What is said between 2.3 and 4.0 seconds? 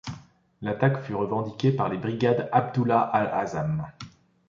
Abdullah al-Azzam.